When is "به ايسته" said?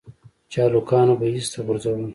1.19-1.59